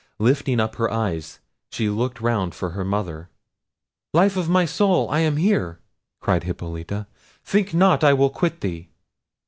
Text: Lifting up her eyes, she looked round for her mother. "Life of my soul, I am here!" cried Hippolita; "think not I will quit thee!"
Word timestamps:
Lifting 0.17 0.59
up 0.59 0.77
her 0.77 0.89
eyes, 0.89 1.37
she 1.71 1.87
looked 1.87 2.21
round 2.21 2.55
for 2.55 2.71
her 2.71 2.83
mother. 2.83 3.29
"Life 4.15 4.35
of 4.35 4.49
my 4.49 4.65
soul, 4.65 5.07
I 5.11 5.19
am 5.19 5.37
here!" 5.37 5.77
cried 6.19 6.43
Hippolita; 6.43 7.05
"think 7.43 7.71
not 7.75 8.03
I 8.03 8.13
will 8.13 8.31
quit 8.31 8.61
thee!" 8.61 8.89